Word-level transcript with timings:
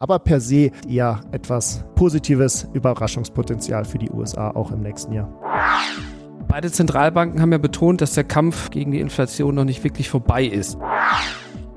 Aber 0.00 0.20
per 0.20 0.40
se 0.40 0.70
eher 0.88 1.20
etwas 1.32 1.84
positives 1.96 2.68
Überraschungspotenzial 2.72 3.84
für 3.84 3.98
die 3.98 4.10
USA 4.10 4.52
auch 4.52 4.70
im 4.70 4.80
nächsten 4.80 5.12
Jahr. 5.12 5.28
Beide 6.46 6.70
Zentralbanken 6.70 7.40
haben 7.40 7.50
ja 7.50 7.58
betont, 7.58 8.00
dass 8.00 8.14
der 8.14 8.22
Kampf 8.22 8.70
gegen 8.70 8.92
die 8.92 9.00
Inflation 9.00 9.56
noch 9.56 9.64
nicht 9.64 9.82
wirklich 9.82 10.08
vorbei 10.08 10.44
ist. 10.44 10.78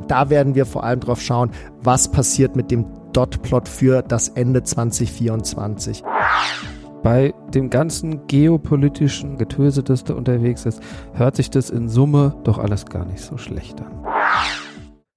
Da 0.07 0.29
werden 0.29 0.53
wir 0.53 0.67
vor 0.67 0.83
allem 0.83 0.99
drauf 0.99 1.19
schauen, 1.19 1.49
was 1.81 2.11
passiert 2.11 2.55
mit 2.55 2.69
dem 2.69 2.85
Dot-Plot 3.11 3.67
für 3.67 4.03
das 4.03 4.29
Ende 4.29 4.61
2024. 4.61 6.03
Bei 7.01 7.33
dem 7.55 7.71
ganzen 7.71 8.27
geopolitischen 8.27 9.39
Getöse, 9.39 9.81
das 9.81 10.03
da 10.03 10.13
unterwegs 10.13 10.67
ist, 10.67 10.79
hört 11.13 11.35
sich 11.35 11.49
das 11.49 11.71
in 11.71 11.89
Summe 11.89 12.35
doch 12.43 12.59
alles 12.59 12.85
gar 12.85 13.05
nicht 13.05 13.21
so 13.21 13.37
schlecht 13.37 13.81
an. 13.81 14.10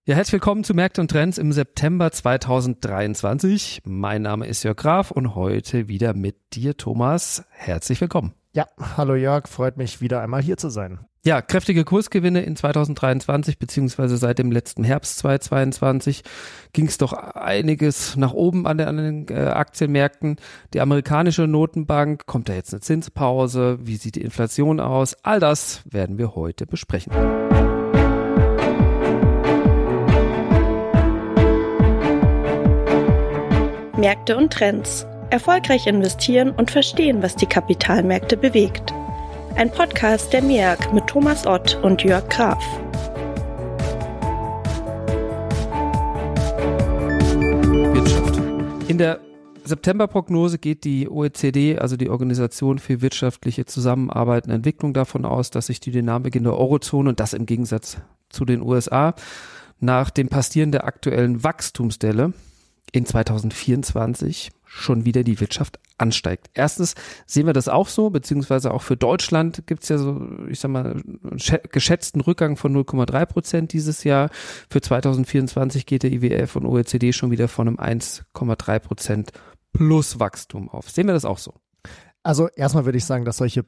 Ja, 0.07 0.17
herzlich 0.17 0.35
willkommen 0.35 0.65
zu 0.65 0.75
Märkte 0.75 1.01
und 1.01 1.11
Trends 1.11 1.39
im 1.39 1.51
September 1.51 2.13
2023. 2.13 3.81
Mein 3.87 4.21
Name 4.21 4.47
ist 4.47 4.63
Jörg 4.63 4.77
Graf 4.77 5.11
und 5.11 5.35
heute 5.35 5.89
wieder 5.89 6.13
mit 6.13 6.37
dir, 6.53 6.77
Thomas. 6.77 7.43
Herzlich 7.49 8.03
willkommen. 8.03 8.35
Ja, 8.53 8.67
hallo 8.99 9.15
Jörg, 9.15 9.49
freut 9.49 9.79
mich 9.79 10.03
wieder 10.03 10.21
einmal 10.21 10.43
hier 10.43 10.59
zu 10.59 10.69
sein. 10.69 10.99
Ja, 11.25 11.41
kräftige 11.41 11.85
Kursgewinne 11.85 12.43
in 12.43 12.55
2023 12.55 13.59
beziehungsweise 13.59 14.19
seit 14.19 14.39
dem 14.39 14.53
letzten 14.53 14.85
Herbst 14.85 15.17
2022 15.21 16.23
ging 16.75 16.87
es 16.87 16.99
doch 16.99 17.15
einiges 17.15 18.15
nach 18.17 18.35
oben 18.35 18.67
an, 18.67 18.77
den, 18.77 18.89
an 18.89 18.97
den 18.99 19.29
äh, 19.31 19.47
Aktienmärkten. 19.47 20.37
Die 20.75 20.83
amerikanische 20.83 21.47
Notenbank, 21.47 22.27
kommt 22.27 22.51
da 22.51 22.53
jetzt 22.53 22.75
eine 22.75 22.83
Zinspause? 22.83 23.79
Wie 23.81 23.97
sieht 23.97 24.17
die 24.17 24.23
Inflation 24.23 24.81
aus? 24.81 25.17
All 25.23 25.41
das 25.41 25.81
werden 25.91 26.19
wir 26.19 26.35
heute 26.35 26.67
besprechen. 26.67 27.11
Märkte 34.05 34.37
und 34.37 34.53
Trends. 34.53 35.07
Erfolgreich 35.31 35.87
investieren 35.87 36.51
und 36.51 36.71
verstehen, 36.71 37.23
was 37.23 37.37
die 37.37 37.47
Kapitalmärkte 37.47 38.37
bewegt. 38.37 38.93
Ein 39.57 39.71
Podcast 39.71 40.31
der 40.35 40.43
MEAG 40.43 40.93
mit 40.93 41.07
Thomas 41.07 41.47
Ott 41.47 41.83
und 41.83 42.05
Jörg 42.05 42.29
Graf. 42.29 42.63
Wirtschaft. 47.95 48.91
In 48.91 48.99
der 48.99 49.21
Septemberprognose 49.65 50.59
geht 50.59 50.85
die 50.85 51.09
OECD, 51.09 51.79
also 51.79 51.97
die 51.97 52.11
Organisation 52.11 52.79
für 52.79 53.01
wirtschaftliche 53.01 53.65
Zusammenarbeit 53.65 54.45
und 54.45 54.53
Entwicklung, 54.53 54.93
davon 54.93 55.25
aus, 55.25 55.49
dass 55.49 55.69
sich 55.69 55.81
die 55.81 55.93
Dynamik 55.93 56.37
in 56.37 56.45
der 56.45 56.59
Eurozone 56.59 57.09
und 57.09 57.21
das 57.21 57.33
im 57.33 57.47
Gegensatz 57.47 57.97
zu 58.29 58.45
den 58.45 58.61
USA 58.61 59.15
nach 59.81 60.11
dem 60.11 60.29
Passieren 60.29 60.73
der 60.73 60.85
aktuellen 60.85 61.43
Wachstumsdelle 61.43 62.35
in 62.95 63.07
2024 63.07 64.53
schon 64.63 65.05
wieder 65.05 65.25
die 65.25 65.41
Wirtschaft 65.41 65.81
ansteigt. 65.99 66.49
Erstens 66.55 66.95
sehen 67.27 67.47
wir 67.47 67.53
das 67.53 67.67
auch 67.67 67.89
so, 67.89 68.11
beziehungsweise 68.11 68.73
auch 68.73 68.83
für 68.83 68.97
Deutschland 68.97 69.67
gibt 69.67 69.83
es 69.83 69.89
ja 69.89 69.99
so, 69.99 70.21
ich 70.49 70.61
sag 70.61 70.71
mal, 70.71 71.03
geschätzten 71.73 72.21
Rückgang 72.21 72.57
von 72.57 72.73
0,3 72.73 73.27
Prozent 73.27 73.73
dieses 73.73 74.05
Jahr. 74.05 74.31
Für 74.71 74.81
2024 74.81 75.87
geht 75.87 76.05
der 76.05 76.13
IWF 76.13 76.55
und 76.55 76.67
OECD 76.67 77.13
schon 77.13 77.33
wieder 77.33 77.49
von 77.49 77.67
einem 77.67 77.79
1,3 77.79 78.79
Prozent 78.79 79.33
plus 79.73 80.21
Wachstum 80.21 80.69
auf. 80.69 80.89
Sehen 80.89 81.09
wir 81.09 81.15
das 81.15 81.25
auch 81.25 81.39
so? 81.39 81.55
Also 82.23 82.49
erstmal 82.55 82.85
würde 82.85 82.99
ich 82.99 83.05
sagen, 83.05 83.25
dass 83.25 83.39
solche 83.39 83.65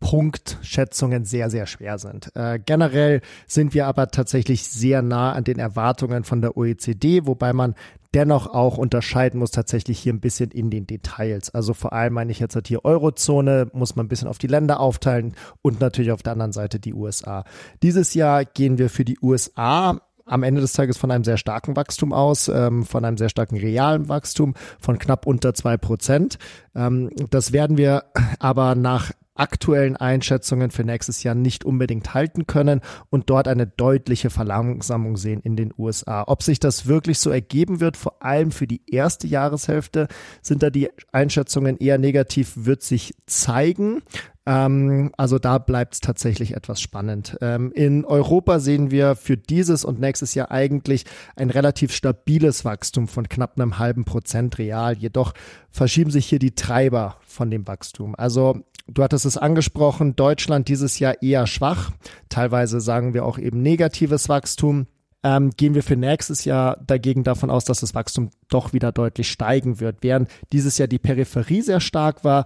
Punktschätzungen 0.00 1.24
sehr, 1.24 1.50
sehr 1.50 1.66
schwer 1.66 1.98
sind. 1.98 2.34
Äh, 2.36 2.60
generell 2.64 3.20
sind 3.46 3.74
wir 3.74 3.86
aber 3.86 4.08
tatsächlich 4.08 4.68
sehr 4.68 5.02
nah 5.02 5.32
an 5.32 5.44
den 5.44 5.58
Erwartungen 5.58 6.24
von 6.24 6.40
der 6.40 6.56
OECD, 6.56 7.26
wobei 7.26 7.52
man 7.52 7.74
dennoch 8.14 8.46
auch 8.46 8.78
unterscheiden 8.78 9.40
muss 9.40 9.50
tatsächlich 9.50 9.98
hier 9.98 10.12
ein 10.12 10.20
bisschen 10.20 10.50
in 10.50 10.70
den 10.70 10.86
Details. 10.86 11.50
Also 11.50 11.74
vor 11.74 11.92
allem 11.92 12.14
meine 12.14 12.32
ich 12.32 12.38
jetzt 12.38 12.54
halt 12.54 12.68
hier 12.68 12.84
Eurozone, 12.84 13.68
muss 13.72 13.96
man 13.96 14.06
ein 14.06 14.08
bisschen 14.08 14.28
auf 14.28 14.38
die 14.38 14.46
Länder 14.46 14.80
aufteilen 14.80 15.34
und 15.62 15.80
natürlich 15.80 16.12
auf 16.12 16.22
der 16.22 16.32
anderen 16.32 16.52
Seite 16.52 16.80
die 16.80 16.94
USA. 16.94 17.44
Dieses 17.82 18.14
Jahr 18.14 18.44
gehen 18.44 18.78
wir 18.78 18.90
für 18.90 19.04
die 19.04 19.18
USA 19.20 20.00
am 20.28 20.42
Ende 20.42 20.60
des 20.60 20.72
Tages 20.74 20.98
von 20.98 21.10
einem 21.10 21.24
sehr 21.24 21.38
starken 21.38 21.76
Wachstum 21.76 22.12
aus, 22.12 22.48
ähm, 22.48 22.84
von 22.84 23.04
einem 23.04 23.16
sehr 23.16 23.28
starken 23.28 23.56
realen 23.56 24.08
Wachstum 24.08 24.54
von 24.78 24.98
knapp 24.98 25.26
unter 25.26 25.54
zwei 25.54 25.76
Prozent. 25.76 26.38
Ähm, 26.74 27.10
das 27.30 27.52
werden 27.52 27.78
wir 27.78 28.04
aber 28.38 28.74
nach 28.74 29.10
aktuellen 29.38 29.96
Einschätzungen 29.96 30.70
für 30.70 30.84
nächstes 30.84 31.22
Jahr 31.22 31.34
nicht 31.34 31.64
unbedingt 31.64 32.14
halten 32.14 32.46
können 32.46 32.80
und 33.10 33.30
dort 33.30 33.48
eine 33.48 33.66
deutliche 33.66 34.30
Verlangsamung 34.30 35.16
sehen 35.16 35.40
in 35.42 35.56
den 35.56 35.72
USA. 35.76 36.24
Ob 36.26 36.42
sich 36.42 36.60
das 36.60 36.86
wirklich 36.86 37.18
so 37.18 37.30
ergeben 37.30 37.80
wird, 37.80 37.96
vor 37.96 38.22
allem 38.22 38.50
für 38.50 38.66
die 38.66 38.82
erste 38.86 39.26
Jahreshälfte, 39.26 40.08
sind 40.42 40.62
da 40.62 40.70
die 40.70 40.90
Einschätzungen 41.12 41.78
eher 41.78 41.98
negativ, 41.98 42.52
wird 42.56 42.82
sich 42.82 43.14
zeigen. 43.26 44.02
Ähm, 44.48 45.12
also 45.18 45.38
da 45.38 45.58
bleibt 45.58 45.94
es 45.94 46.00
tatsächlich 46.00 46.54
etwas 46.56 46.80
spannend. 46.80 47.36
Ähm, 47.42 47.70
in 47.72 48.06
Europa 48.06 48.60
sehen 48.60 48.90
wir 48.90 49.14
für 49.14 49.36
dieses 49.36 49.84
und 49.84 50.00
nächstes 50.00 50.34
Jahr 50.34 50.50
eigentlich 50.50 51.04
ein 51.36 51.50
relativ 51.50 51.92
stabiles 51.92 52.64
Wachstum 52.64 53.08
von 53.08 53.28
knapp 53.28 53.60
einem 53.60 53.78
halben 53.78 54.06
Prozent 54.06 54.56
real. 54.56 54.96
Jedoch 54.96 55.34
verschieben 55.70 56.10
sich 56.10 56.26
hier 56.26 56.38
die 56.38 56.54
Treiber 56.54 57.16
von 57.26 57.50
dem 57.50 57.66
Wachstum. 57.66 58.14
Also 58.14 58.62
Du 58.90 59.02
hattest 59.02 59.26
es 59.26 59.36
angesprochen, 59.36 60.16
Deutschland 60.16 60.68
dieses 60.68 60.98
Jahr 60.98 61.22
eher 61.22 61.46
schwach. 61.46 61.90
Teilweise 62.28 62.80
sagen 62.80 63.12
wir 63.12 63.24
auch 63.24 63.38
eben 63.38 63.62
negatives 63.62 64.28
Wachstum. 64.28 64.86
Ähm, 65.22 65.50
gehen 65.50 65.74
wir 65.74 65.82
für 65.82 65.96
nächstes 65.96 66.44
Jahr 66.44 66.78
dagegen 66.86 67.24
davon 67.24 67.50
aus, 67.50 67.64
dass 67.64 67.80
das 67.80 67.94
Wachstum 67.94 68.30
doch 68.48 68.72
wieder 68.72 68.92
deutlich 68.92 69.30
steigen 69.30 69.80
wird. 69.80 69.98
Während 70.02 70.30
dieses 70.52 70.78
Jahr 70.78 70.88
die 70.88 70.98
Peripherie 70.98 71.60
sehr 71.60 71.80
stark 71.80 72.24
war, 72.24 72.44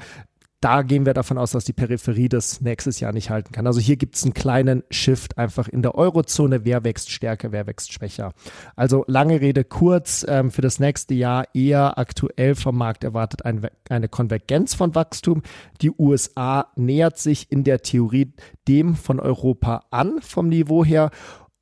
da 0.63 0.83
gehen 0.83 1.07
wir 1.07 1.13
davon 1.13 1.39
aus, 1.39 1.51
dass 1.51 1.65
die 1.65 1.73
Peripherie 1.73 2.29
das 2.29 2.61
nächstes 2.61 3.01
Jahr 3.01 3.13
nicht 3.13 3.31
halten 3.31 3.51
kann. 3.53 3.67
Also 3.67 3.81
hier 3.81 3.97
gibt 3.97 4.15
es 4.15 4.23
einen 4.23 4.33
kleinen 4.33 4.85
Shift 4.91 5.37
einfach 5.37 5.67
in 5.67 5.83
der 5.83 5.97
Eurozone. 5.97 6.65
Wer 6.65 6.85
wächst 6.85 7.11
stärker, 7.11 7.51
wer 7.51 7.67
wächst 7.67 7.93
schwächer. 7.93 8.33
Also 8.77 9.05
lange 9.09 9.41
Rede 9.41 9.65
kurz, 9.65 10.25
ähm, 10.29 10.53
für 10.53 10.63
das 10.63 10.79
nächste 10.79 11.15
Jahr 11.15 11.47
eher 11.53 11.99
aktuell 11.99 12.55
vom 12.55 12.79
Markt 12.79 13.03
erwartet 13.03 13.45
ein, 13.45 13.67
eine 13.89 14.09
Konvergenz 14.09 14.75
von 14.75 14.95
Wachstum. 14.95 15.43
Die 15.81 15.91
USA 15.91 16.69
nähert 16.77 17.19
sich 17.19 17.51
in 17.51 17.65
der 17.65 17.83
Theorie 17.83 18.33
dem 18.69 18.95
von 18.95 19.19
Europa 19.19 19.87
an 19.91 20.21
vom 20.21 20.49
Niveau 20.49 20.85
her. 20.85 21.11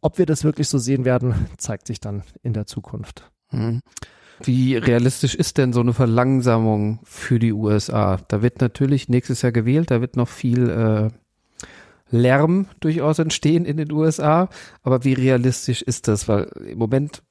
Ob 0.02 0.18
wir 0.18 0.26
das 0.26 0.44
wirklich 0.44 0.68
so 0.68 0.76
sehen 0.76 1.06
werden, 1.06 1.46
zeigt 1.56 1.86
sich 1.86 2.00
dann 2.00 2.22
in 2.42 2.52
der 2.52 2.66
Zukunft. 2.66 3.30
Hm. 3.48 3.80
Wie 4.42 4.76
realistisch 4.76 5.34
ist 5.34 5.58
denn 5.58 5.72
so 5.72 5.80
eine 5.80 5.92
Verlangsamung 5.92 7.00
für 7.04 7.38
die 7.38 7.52
USA? 7.52 8.18
Da 8.28 8.42
wird 8.42 8.60
natürlich 8.60 9.08
nächstes 9.08 9.42
Jahr 9.42 9.52
gewählt, 9.52 9.90
da 9.90 10.00
wird 10.00 10.16
noch 10.16 10.28
viel 10.28 10.70
äh, 10.70 11.08
Lärm 12.10 12.66
durchaus 12.80 13.18
entstehen 13.18 13.64
in 13.64 13.76
den 13.76 13.92
USA. 13.92 14.48
Aber 14.82 15.04
wie 15.04 15.12
realistisch 15.12 15.82
ist 15.82 16.08
das? 16.08 16.28
Weil 16.28 16.44
im 16.66 16.78
Moment 16.78 17.22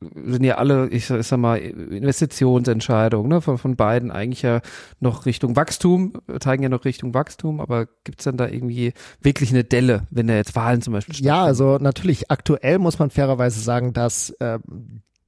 sind 0.00 0.44
ja 0.44 0.56
alle, 0.56 0.88
ich, 0.88 1.08
ich 1.08 1.26
sag 1.26 1.38
mal, 1.38 1.56
Investitionsentscheidungen 1.56 3.30
ne, 3.30 3.40
von, 3.40 3.56
von 3.56 3.76
beiden 3.76 4.10
eigentlich 4.10 4.42
ja 4.42 4.60
noch 5.00 5.24
Richtung 5.24 5.56
Wachstum, 5.56 6.12
zeigen 6.38 6.62
ja 6.62 6.68
noch 6.68 6.84
Richtung 6.84 7.14
Wachstum, 7.14 7.60
aber 7.60 7.86
gibt's 8.04 8.24
dann 8.24 8.36
da 8.36 8.46
irgendwie 8.46 8.92
wirklich 9.22 9.50
eine 9.50 9.64
Delle, 9.64 10.06
wenn 10.10 10.26
da 10.26 10.34
jetzt 10.34 10.54
Wahlen 10.54 10.82
zum 10.82 10.92
Beispiel 10.92 11.16
Ja, 11.24 11.42
also 11.44 11.78
natürlich, 11.78 12.30
aktuell 12.30 12.78
muss 12.78 12.98
man 12.98 13.08
fairerweise 13.08 13.60
sagen, 13.60 13.94
dass 13.94 14.30
äh, 14.38 14.58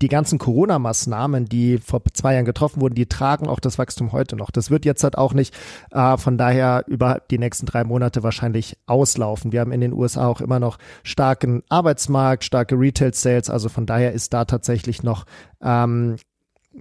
die 0.00 0.09
ganzen 0.09 0.38
Corona-Maßnahmen, 0.38 1.47
die 1.47 1.78
vor 1.78 2.03
zwei 2.12 2.34
Jahren 2.34 2.44
getroffen 2.44 2.81
wurden, 2.81 2.94
die 2.94 3.06
tragen 3.06 3.48
auch 3.48 3.59
das 3.59 3.78
Wachstum 3.78 4.12
heute 4.12 4.36
noch. 4.36 4.50
Das 4.50 4.70
wird 4.70 4.84
jetzt 4.84 5.03
halt 5.03 5.19
auch 5.19 5.34
nicht 5.34 5.54
äh, 5.91 6.16
von 6.16 6.38
daher 6.38 6.84
über 6.86 7.20
die 7.31 7.38
nächsten 7.38 7.66
drei 7.66 7.82
Monate 7.84 8.22
wahrscheinlich 8.22 8.76
auslaufen. 8.86 9.53
Wir 9.53 9.60
haben 9.60 9.72
in 9.72 9.81
den 9.81 9.92
USA 9.92 10.28
auch 10.28 10.41
immer 10.41 10.60
noch 10.60 10.78
starken 11.03 11.62
Arbeitsmarkt, 11.69 12.44
starke 12.44 12.78
Retail-Sales. 12.78 13.50
Also 13.50 13.69
von 13.69 13.86
daher 13.86 14.12
ist 14.12 14.32
da 14.32 14.44
tatsächlich 14.44 15.03
noch 15.03 15.25
ähm, 15.60 16.16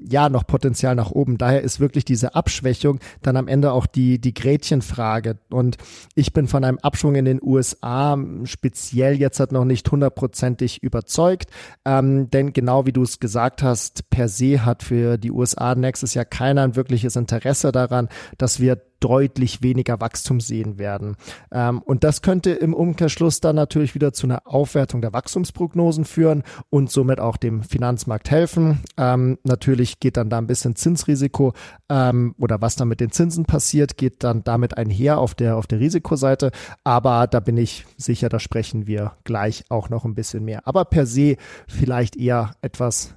ja 0.08 0.30
noch 0.30 0.46
Potenzial 0.46 0.96
nach 0.96 1.12
oben. 1.12 1.38
Daher 1.38 1.62
ist 1.62 1.80
wirklich 1.80 2.06
diese 2.06 2.36
Abschwächung 2.36 3.00
dann 3.22 3.38
am 3.38 3.48
Ende 3.48 3.72
auch 3.72 3.86
die, 3.86 4.20
die 4.20 4.34
Gretchenfrage. 4.34 5.38
Und 5.50 5.78
ich 6.16 6.34
bin 6.34 6.48
von 6.48 6.64
einem 6.64 6.80
Abschwung 6.80 7.16
in 7.16 7.26
den 7.26 7.42
USA 7.42 8.18
speziell 8.44 9.16
jetzt 9.20 9.40
halt 9.40 9.52
noch 9.52 9.66
nicht 9.66 9.90
hundertprozentig 9.92 10.84
überzeugt. 10.84 11.50
Ähm, 11.86 12.30
denn 12.30 12.54
genau 12.54 12.86
wie 12.86 12.94
du 12.94 13.04
es 13.04 13.20
gesagt 13.20 13.64
hast, 13.64 14.10
per 14.10 14.28
se 14.28 14.66
hat 14.66 14.84
für 14.84 15.18
die 15.18 15.32
USA 15.32 15.76
nächstes 15.76 16.14
Jahr 16.14 16.26
keiner 16.26 16.64
ein 16.64 16.76
wirkliches 16.76 17.16
Interesse 17.16 17.72
daran, 17.72 18.10
dass 18.38 18.60
wir 18.60 18.82
deutlich 19.00 19.62
weniger 19.62 20.00
Wachstum 20.02 20.40
sehen 20.40 20.78
werden. 20.78 21.16
Ähm, 21.52 21.82
und 21.82 22.04
das 22.04 22.22
könnte 22.22 22.52
im 22.52 22.74
Umkehrschluss 22.74 23.40
dann 23.40 23.56
natürlich 23.56 23.96
wieder 23.96 24.14
zu 24.14 24.28
einer 24.28 24.42
Aufwertung 24.46 25.02
der 25.02 25.14
Wachstumsprognosen 25.14 26.06
führen 26.06 26.44
und 26.70 26.92
somit 26.92 27.20
auch 27.20 27.38
dem 27.38 27.64
Finanzmarkt 27.64 28.32
helfen. 28.32 28.80
Ähm, 28.98 29.38
natürlich 29.44 30.00
geht 30.00 30.18
dann 30.18 30.30
da 30.30 30.38
ein 30.38 30.48
bisschen 30.48 30.76
Zinsrisiko 30.76 31.54
ähm, 31.90 32.36
oder 32.40 32.62
was 32.62 32.76
dann 32.76 32.88
mit 32.88 33.00
den 33.00 33.12
Zinsen 33.12 33.46
passiert, 33.46 33.98
geht 33.98 34.24
dann 34.24 34.44
damit 34.44 34.78
einher 34.78 35.20
auf 35.20 35.36
der, 35.36 35.58
auf 35.58 35.68
der 35.68 35.80
Risikoseite. 35.80 36.52
Aber 36.84 37.28
da 37.28 37.40
bin 37.40 37.58
ich 37.58 37.86
sicher, 37.98 38.30
da 38.30 38.40
sprechen 38.40 38.88
wir 38.88 39.14
gleich 39.24 39.66
auch 39.70 39.90
noch 39.90 40.06
ein 40.06 40.16
bisschen 40.16 40.46
mehr. 40.46 40.68
Aber 40.68 40.86
per 40.86 41.06
se 41.06 41.38
vielleicht 41.68 42.16
eher 42.16 42.52
etwas 42.62 43.16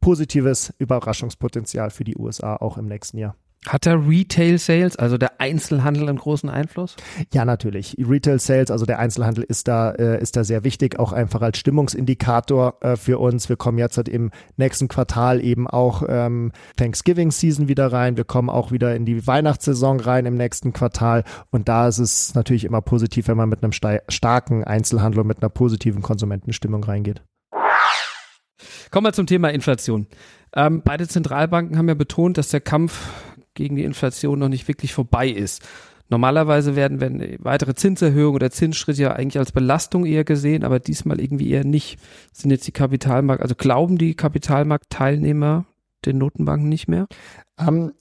positives 0.00 0.72
Überraschungspotenzial 0.78 1.90
für 1.90 2.04
die 2.04 2.16
USA 2.16 2.56
auch 2.56 2.78
im 2.78 2.86
nächsten 2.86 3.18
Jahr. 3.18 3.34
Hat 3.66 3.84
der 3.84 4.08
Retail 4.08 4.58
Sales, 4.58 4.96
also 4.96 5.18
der 5.18 5.40
Einzelhandel, 5.40 6.08
einen 6.08 6.18
großen 6.18 6.48
Einfluss? 6.48 6.94
Ja, 7.32 7.44
natürlich. 7.44 7.96
Retail 7.98 8.38
Sales, 8.38 8.70
also 8.70 8.86
der 8.86 9.00
Einzelhandel 9.00 9.42
ist 9.42 9.66
da, 9.66 9.90
äh, 9.90 10.22
ist 10.22 10.36
da 10.36 10.44
sehr 10.44 10.62
wichtig, 10.62 11.00
auch 11.00 11.12
einfach 11.12 11.42
als 11.42 11.58
Stimmungsindikator 11.58 12.76
äh, 12.80 12.96
für 12.96 13.18
uns. 13.18 13.48
Wir 13.48 13.56
kommen 13.56 13.78
jetzt 13.78 13.96
halt 13.96 14.08
im 14.08 14.30
nächsten 14.56 14.86
Quartal 14.86 15.42
eben 15.42 15.66
auch 15.66 16.04
ähm, 16.08 16.52
Thanksgiving 16.76 17.32
Season 17.32 17.66
wieder 17.66 17.92
rein. 17.92 18.16
Wir 18.16 18.24
kommen 18.24 18.50
auch 18.50 18.70
wieder 18.70 18.94
in 18.94 19.04
die 19.04 19.26
Weihnachtssaison 19.26 19.98
rein 19.98 20.26
im 20.26 20.36
nächsten 20.36 20.72
Quartal. 20.72 21.24
Und 21.50 21.68
da 21.68 21.88
ist 21.88 21.98
es 21.98 22.34
natürlich 22.36 22.64
immer 22.64 22.82
positiv, 22.82 23.26
wenn 23.26 23.36
man 23.36 23.48
mit 23.48 23.64
einem 23.64 23.72
starken 23.72 24.62
Einzelhandel 24.62 25.20
und 25.20 25.26
mit 25.26 25.42
einer 25.42 25.50
positiven 25.50 26.02
Konsumentenstimmung 26.02 26.84
reingeht. 26.84 27.22
Kommen 28.92 29.06
wir 29.06 29.12
zum 29.12 29.26
Thema 29.26 29.48
Inflation. 29.48 30.06
Ähm, 30.54 30.82
beide 30.84 31.08
Zentralbanken 31.08 31.76
haben 31.76 31.88
ja 31.88 31.94
betont, 31.94 32.38
dass 32.38 32.48
der 32.50 32.60
Kampf 32.60 33.10
gegen 33.56 33.74
die 33.74 33.84
Inflation 33.84 34.38
noch 34.38 34.48
nicht 34.48 34.68
wirklich 34.68 34.94
vorbei 34.94 35.28
ist. 35.28 35.66
Normalerweise 36.08 36.76
werden, 36.76 37.00
werden 37.00 37.36
weitere 37.40 37.74
Zinserhöhungen 37.74 38.36
oder 38.36 38.50
Zinsschritte 38.50 39.02
ja 39.02 39.12
eigentlich 39.12 39.38
als 39.38 39.50
Belastung 39.50 40.06
eher 40.06 40.22
gesehen, 40.22 40.62
aber 40.62 40.78
diesmal 40.78 41.20
irgendwie 41.20 41.50
eher 41.50 41.64
nicht. 41.64 41.98
Sind 42.32 42.52
jetzt 42.52 42.66
die 42.68 42.72
Kapitalmarkt, 42.72 43.42
also 43.42 43.56
glauben 43.56 43.98
die 43.98 44.14
Kapitalmarktteilnehmer 44.14 45.66
den 46.04 46.18
Notenbanken 46.18 46.68
nicht 46.68 46.86
mehr? 46.86 47.08
Ähm, 47.58 47.92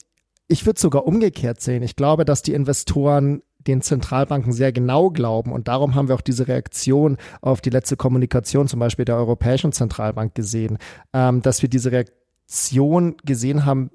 ich 0.47 0.67
würde 0.67 0.79
sogar 0.79 1.07
umgekehrt 1.07 1.61
sehen. 1.61 1.81
Ich 1.81 1.95
glaube, 1.95 2.25
dass 2.25 2.43
die 2.43 2.53
Investoren 2.53 3.41
den 3.65 3.81
Zentralbanken 3.81 4.53
sehr 4.53 4.71
genau 4.71 5.09
glauben. 5.09 5.51
Und 5.51 5.67
darum 5.67 5.95
haben 5.95 6.07
wir 6.07 6.15
auch 6.15 6.21
diese 6.21 6.47
Reaktion 6.47 7.17
auf 7.41 7.61
die 7.61 7.71
letzte 7.71 7.97
Kommunikation 7.97 8.67
zum 8.67 8.79
Beispiel 8.79 9.05
der 9.05 9.15
Europäischen 9.15 9.71
Zentralbank 9.71 10.35
gesehen, 10.35 10.77
ähm, 11.13 11.41
dass 11.41 11.63
wir 11.63 11.69
diese 11.69 11.91
Reaktion 11.91 13.15
gesehen 13.25 13.65
haben, 13.65 13.89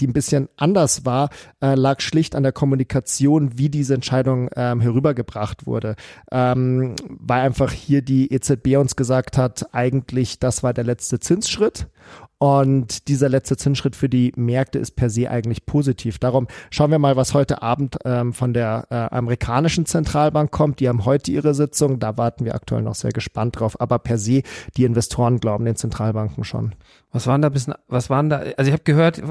die 0.00 0.06
ein 0.06 0.12
bisschen 0.12 0.48
anders 0.56 1.04
war, 1.04 1.30
äh, 1.60 1.74
lag 1.74 2.00
schlicht 2.00 2.34
an 2.34 2.42
der 2.42 2.52
Kommunikation, 2.52 3.58
wie 3.58 3.68
diese 3.68 3.94
Entscheidung 3.94 4.48
ähm, 4.56 4.80
herübergebracht 4.80 5.66
wurde. 5.66 5.96
Ähm, 6.30 6.94
weil 7.08 7.40
einfach 7.40 7.72
hier 7.72 8.02
die 8.02 8.32
EZB 8.32 8.76
uns 8.76 8.96
gesagt 8.96 9.38
hat, 9.38 9.74
eigentlich 9.74 10.38
das 10.38 10.62
war 10.62 10.72
der 10.72 10.84
letzte 10.84 11.20
Zinsschritt 11.20 11.88
und 12.38 13.08
dieser 13.08 13.30
letzte 13.30 13.56
Zinsschritt 13.56 13.96
für 13.96 14.10
die 14.10 14.32
Märkte 14.36 14.78
ist 14.78 14.94
per 14.94 15.08
se 15.08 15.30
eigentlich 15.30 15.64
positiv. 15.64 16.18
Darum 16.18 16.48
schauen 16.70 16.90
wir 16.90 16.98
mal, 16.98 17.16
was 17.16 17.32
heute 17.32 17.62
Abend 17.62 17.96
ähm, 18.04 18.34
von 18.34 18.52
der 18.52 18.86
äh, 18.90 18.94
amerikanischen 18.94 19.86
Zentralbank 19.86 20.50
kommt. 20.50 20.80
Die 20.80 20.88
haben 20.88 21.06
heute 21.06 21.30
ihre 21.30 21.54
Sitzung. 21.54 21.98
Da 21.98 22.18
warten 22.18 22.44
wir 22.44 22.54
aktuell 22.54 22.82
noch 22.82 22.94
sehr 22.94 23.12
gespannt 23.12 23.58
drauf. 23.58 23.80
Aber 23.80 23.98
per 23.98 24.18
se, 24.18 24.42
die 24.76 24.84
Investoren 24.84 25.40
glauben 25.40 25.64
den 25.64 25.76
Zentralbanken 25.76 26.44
schon. 26.44 26.74
Was 27.16 27.26
waren 27.26 27.40
da 27.40 27.48
bisschen, 27.48 27.72
was 27.88 28.10
waren 28.10 28.28
da, 28.28 28.42
also 28.58 28.68
ich 28.68 28.72
habe 28.72 28.82
gehört, 28.84 29.22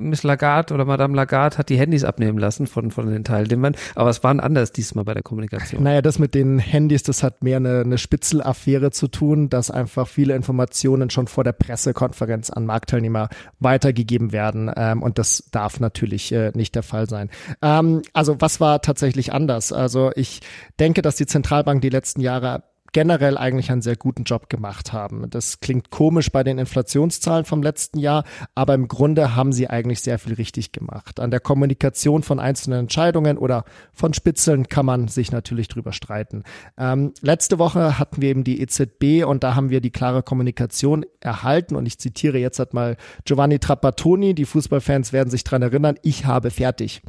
Miss 0.00 0.22
Lagarde 0.22 0.72
oder 0.72 0.86
Madame 0.86 1.14
Lagarde 1.14 1.58
hat 1.58 1.68
die 1.68 1.76
Handys 1.76 2.02
abnehmen 2.02 2.38
lassen 2.38 2.66
von, 2.66 2.90
von 2.90 3.06
den 3.12 3.22
Teilnehmern, 3.22 3.76
aber 3.94 4.08
es 4.08 4.24
waren 4.24 4.40
anders 4.40 4.72
diesmal 4.72 5.04
bei 5.04 5.12
der 5.12 5.22
Kommunikation. 5.22 5.82
Naja, 5.82 6.00
das 6.00 6.18
mit 6.18 6.34
den 6.34 6.58
Handys, 6.58 7.02
das 7.02 7.22
hat 7.22 7.44
mehr 7.44 7.58
eine, 7.58 7.80
eine 7.80 7.98
Spitzelaffäre 7.98 8.92
zu 8.92 9.08
tun, 9.08 9.50
dass 9.50 9.70
einfach 9.70 10.08
viele 10.08 10.34
Informationen 10.34 11.10
schon 11.10 11.26
vor 11.26 11.44
der 11.44 11.52
Pressekonferenz 11.52 12.48
an 12.48 12.64
Marktteilnehmer 12.64 13.28
weitergegeben 13.60 14.32
werden 14.32 14.72
ähm, 14.74 15.02
und 15.02 15.18
das 15.18 15.50
darf 15.52 15.80
natürlich 15.80 16.32
äh, 16.32 16.50
nicht 16.54 16.74
der 16.74 16.82
Fall 16.82 17.10
sein. 17.10 17.28
Ähm, 17.60 18.00
also 18.14 18.36
was 18.40 18.58
war 18.58 18.80
tatsächlich 18.80 19.34
anders? 19.34 19.70
Also 19.70 20.12
ich 20.16 20.40
denke, 20.80 21.02
dass 21.02 21.16
die 21.16 21.26
Zentralbank 21.26 21.82
die 21.82 21.90
letzten 21.90 22.22
Jahre 22.22 22.62
generell 22.94 23.36
eigentlich 23.36 23.70
einen 23.70 23.82
sehr 23.82 23.96
guten 23.96 24.22
Job 24.22 24.48
gemacht 24.48 24.92
haben. 24.92 25.28
Das 25.28 25.60
klingt 25.60 25.90
komisch 25.90 26.30
bei 26.30 26.44
den 26.44 26.58
Inflationszahlen 26.58 27.44
vom 27.44 27.62
letzten 27.62 27.98
Jahr, 27.98 28.24
aber 28.54 28.72
im 28.74 28.88
Grunde 28.88 29.34
haben 29.36 29.52
sie 29.52 29.68
eigentlich 29.68 30.00
sehr 30.00 30.18
viel 30.18 30.34
richtig 30.34 30.72
gemacht. 30.72 31.20
An 31.20 31.30
der 31.30 31.40
Kommunikation 31.40 32.22
von 32.22 32.38
einzelnen 32.38 32.78
Entscheidungen 32.78 33.36
oder 33.36 33.64
von 33.92 34.14
Spitzeln 34.14 34.68
kann 34.68 34.86
man 34.86 35.08
sich 35.08 35.32
natürlich 35.32 35.66
drüber 35.68 35.92
streiten. 35.92 36.44
Ähm, 36.78 37.12
letzte 37.20 37.58
Woche 37.58 37.98
hatten 37.98 38.22
wir 38.22 38.30
eben 38.30 38.44
die 38.44 38.62
EZB 38.62 39.26
und 39.26 39.42
da 39.42 39.56
haben 39.56 39.70
wir 39.70 39.80
die 39.80 39.90
klare 39.90 40.22
Kommunikation 40.22 41.04
erhalten 41.18 41.74
und 41.74 41.86
ich 41.86 41.98
zitiere 41.98 42.38
jetzt 42.38 42.60
halt 42.60 42.74
mal 42.74 42.96
Giovanni 43.24 43.58
Trapattoni, 43.58 44.34
die 44.34 44.44
Fußballfans 44.44 45.12
werden 45.12 45.30
sich 45.30 45.42
dran 45.42 45.62
erinnern, 45.62 45.96
ich 46.02 46.26
habe 46.26 46.52
fertig. 46.52 47.02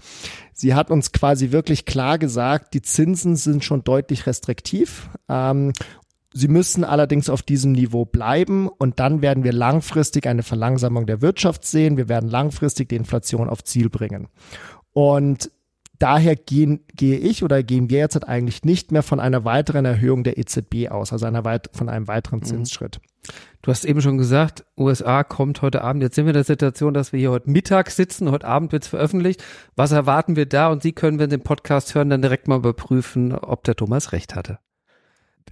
Sie 0.57 0.73
hat 0.73 0.89
uns 0.89 1.11
quasi 1.11 1.51
wirklich 1.51 1.85
klar 1.85 2.17
gesagt, 2.17 2.73
die 2.73 2.81
Zinsen 2.81 3.35
sind 3.35 3.65
schon 3.65 3.83
deutlich 3.83 4.25
restriktiv. 4.25 5.09
Ähm, 5.27 5.73
Sie 6.37 6.47
müssen 6.49 6.83
allerdings 6.83 7.29
auf 7.29 7.43
diesem 7.43 7.71
Niveau 7.71 8.03
bleiben 8.03 8.67
und 8.67 8.99
dann 8.99 9.21
werden 9.21 9.45
wir 9.45 9.53
langfristig 9.53 10.27
eine 10.27 10.43
Verlangsamung 10.43 11.05
der 11.05 11.21
Wirtschaft 11.21 11.63
sehen. 11.63 11.95
Wir 11.95 12.09
werden 12.09 12.29
langfristig 12.29 12.89
die 12.89 12.97
Inflation 12.97 13.47
auf 13.47 13.63
Ziel 13.63 13.89
bringen. 13.89 14.27
Und 14.91 15.49
daher 15.99 16.35
gehen, 16.35 16.81
gehe 16.95 17.17
ich 17.17 17.43
oder 17.43 17.63
gehen 17.63 17.89
wir 17.89 17.99
jetzt 17.99 18.27
eigentlich 18.27 18.63
nicht 18.63 18.91
mehr 18.91 19.03
von 19.03 19.19
einer 19.19 19.45
weiteren 19.45 19.85
Erhöhung 19.85 20.23
der 20.23 20.37
EZB 20.37 20.89
aus, 20.89 21.11
also 21.11 21.25
einer 21.25 21.45
weit, 21.45 21.69
von 21.73 21.89
einem 21.89 22.07
weiteren 22.07 22.39
mhm. 22.39 22.45
Zinsschritt. 22.45 22.99
Du 23.61 23.71
hast 23.71 23.85
eben 23.85 24.01
schon 24.01 24.17
gesagt, 24.17 24.63
USA 24.77 25.23
kommt 25.23 25.63
heute 25.63 25.81
Abend. 25.81 26.03
Jetzt 26.03 26.15
sind 26.15 26.25
wir 26.25 26.31
in 26.31 26.35
der 26.35 26.43
Situation, 26.43 26.93
dass 26.93 27.11
wir 27.11 27.19
hier 27.19 27.31
heute 27.31 27.49
Mittag 27.49 27.89
sitzen. 27.89 28.29
Heute 28.29 28.47
Abend 28.47 28.71
wird 28.71 28.83
es 28.83 28.89
veröffentlicht. 28.89 29.43
Was 29.75 29.91
erwarten 29.91 30.35
wir 30.35 30.45
da? 30.45 30.71
Und 30.71 30.83
Sie 30.83 30.91
können, 30.91 31.17
wenn 31.17 31.31
Sie 31.31 31.37
den 31.37 31.43
Podcast 31.43 31.95
hören, 31.95 32.11
dann 32.11 32.21
direkt 32.21 32.47
mal 32.47 32.57
überprüfen, 32.57 33.33
ob 33.33 33.63
der 33.63 33.75
Thomas 33.75 34.11
recht 34.11 34.35
hatte. 34.35 34.59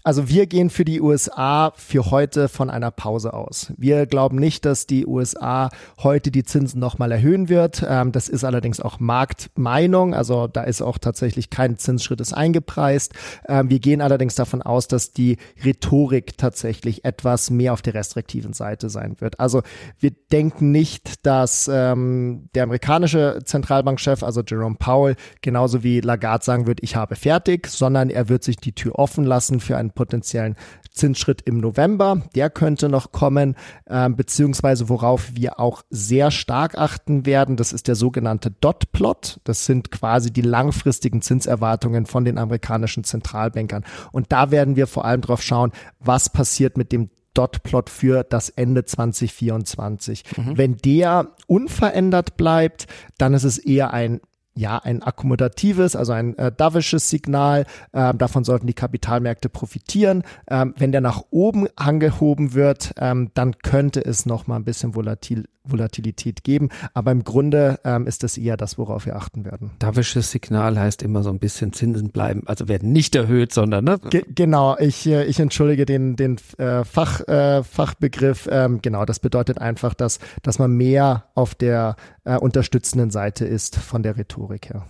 Also 0.06 0.28
wir 0.28 0.48
gehen 0.48 0.70
für 0.70 0.84
die 0.84 1.00
USA 1.00 1.72
für 1.78 2.12
heute 2.12 2.50
von 2.50 2.70
einer 2.70 2.92
Pause 2.92 3.34
aus. 3.34 3.72
Wir 3.78 4.06
glauben 4.06 4.38
nicht, 4.38 4.66
dass 4.66 4.86
die 4.86 5.08
USA 5.08 5.70
heute 5.98 6.30
die 6.30 6.44
Zinsen 6.44 6.82
nochmal 6.82 7.14
erhöhen 7.14 7.48
wird. 7.48 7.86
Ähm, 7.88 8.12
das 8.12 8.28
ist 8.28 8.44
allerdings 8.44 8.82
auch 8.82 9.00
Marktmeinung. 9.00 10.14
Also 10.14 10.48
da 10.48 10.64
ist 10.64 10.82
auch 10.82 10.98
tatsächlich 10.98 11.50
kein 11.50 11.78
Zinsschritt 11.78 12.20
ist 12.20 12.34
eingepreist. 12.34 13.14
Ähm, 13.48 13.70
wir 13.70 13.80
gehen 13.80 14.02
allerdings 14.02 14.36
davon 14.36 14.62
aus, 14.62 14.90
dass 14.90 15.14
die 15.14 15.38
Rhetorik 15.64 16.38
tatsächlich 16.38 17.06
etwas 17.06 17.50
mehr 17.50 17.72
auf 17.72 17.82
der 17.82 17.94
restriktiven 17.94 18.52
Seite 18.52 18.90
sein 18.90 19.16
wird. 19.22 19.40
Also 19.40 19.62
wir 20.00 20.12
denken 20.34 20.72
nicht, 20.72 21.26
dass 21.26 21.70
ähm, 21.72 22.50
der 22.56 22.64
amerikanische 22.64 23.40
Zentralbankchef, 23.46 24.22
also 24.22 24.42
Jerome 24.46 24.76
Powell, 24.78 25.16
genauso 25.40 25.82
wie 25.82 26.02
Lagarde 26.02 26.44
sagen 26.44 26.68
wird, 26.68 26.84
ich 26.84 26.98
habe 26.98 27.16
fertig, 27.16 27.68
sondern 27.68 28.10
er 28.10 28.28
wird 28.28 28.44
sich 28.44 28.58
die 28.58 28.74
Tür 28.74 29.00
offen 29.00 29.24
lassen 29.24 29.62
für 29.62 29.78
einen 29.78 29.93
potenziellen 29.94 30.56
Zinsschritt 30.92 31.42
im 31.42 31.58
November. 31.58 32.22
Der 32.36 32.50
könnte 32.50 32.90
noch 32.90 33.12
kommen, 33.12 33.56
äh, 33.86 34.10
beziehungsweise 34.10 34.90
worauf 34.90 35.36
wir 35.36 35.60
auch 35.60 35.84
sehr 35.90 36.32
stark 36.32 36.78
achten 36.78 37.26
werden, 37.26 37.56
das 37.56 37.74
ist 37.74 37.88
der 37.88 37.96
sogenannte 37.96 38.52
Dot-Plot. 38.52 39.40
Das 39.44 39.66
sind 39.66 39.92
quasi 39.92 40.32
die 40.32 40.42
langfristigen 40.42 41.22
Zinserwartungen 41.22 42.06
von 42.06 42.26
den 42.26 42.38
amerikanischen 42.38 43.04
Zentralbankern. 43.04 43.84
Und 44.12 44.32
da 44.32 44.52
werden 44.52 44.76
wir 44.76 44.88
vor 44.88 45.06
allem 45.06 45.22
drauf 45.22 45.42
schauen, 45.42 45.72
was 46.00 46.30
passiert 46.30 46.78
mit 46.78 46.92
dem 46.92 47.10
Dot-Plot 47.34 47.90
für 47.90 48.24
das 48.24 48.50
Ende 48.50 48.86
2024. 48.86 50.24
Mhm. 50.38 50.58
Wenn 50.58 50.78
der 50.78 51.32
unverändert 51.48 52.38
bleibt, 52.38 52.86
dann 53.18 53.34
ist 53.34 53.44
es 53.44 53.58
eher 53.58 53.92
ein 53.94 54.22
ja, 54.56 54.78
ein 54.78 55.02
akkommodatives, 55.02 55.96
also 55.96 56.14
ein 56.14 56.38
äh, 56.38 56.52
dovisches 56.52 57.10
Signal. 57.10 57.66
Ähm, 57.94 58.18
davon 58.18 58.44
sollten 58.44 58.68
die 58.68 58.74
Kapitalmärkte 58.74 59.50
profitieren. 59.50 60.24
Ähm, 60.48 60.74
wenn 60.78 60.92
der 60.92 61.02
nach 61.02 61.24
oben 61.32 61.68
angehoben 61.76 62.54
wird, 62.54 62.94
ähm, 62.98 63.32
dann 63.34 63.58
könnte 63.60 64.04
es 64.04 64.26
noch 64.26 64.48
mal 64.48 64.58
ein 64.58 64.64
bisschen 64.64 64.96
volatil, 64.96 65.46
Volatilität 65.64 66.44
geben. 66.44 66.70
Aber 66.94 67.12
im 67.12 67.24
Grunde 67.24 67.80
ähm, 67.84 68.06
ist 68.06 68.24
das 68.24 68.38
eher 68.38 68.58
das, 68.58 68.78
worauf 68.78 69.06
wir 69.06 69.16
achten 69.16 69.46
werden. 69.46 69.72
Dovisches 69.80 70.32
Signal 70.32 70.78
heißt 70.78 71.02
immer 71.02 71.24
so 71.24 71.30
ein 71.30 71.40
bisschen 71.40 71.74
Zinsen 71.74 72.10
bleiben, 72.10 72.44
also 72.46 72.68
werden 72.68 72.92
nicht 72.92 73.16
erhöht, 73.16 73.54
sondern 73.54 73.86
ne? 73.86 74.00
Ge 74.10 74.24
genau, 74.28 74.78
ich, 74.78 75.08
äh, 75.08 75.24
ich 75.24 75.40
entschuldige 75.40 75.86
den, 75.86 76.16
den 76.16 76.38
äh, 76.58 76.84
Fach, 76.84 77.22
äh, 77.28 77.64
Fachbegriff. 77.64 78.48
Ähm, 78.52 78.82
genau, 78.82 79.06
das 79.06 79.20
bedeutet 79.20 79.60
einfach, 79.60 79.94
dass, 79.94 80.20
dass 80.42 80.60
man 80.60 80.72
mehr 80.72 81.26
auf 81.34 81.56
der 81.56 81.96
äh, 82.24 82.38
unterstützenden 82.38 83.12
Seite 83.12 83.46
ist 83.46 83.76
von 83.78 84.04
der 84.04 84.18
Rhetorik 84.18 84.70
her. 84.70 84.88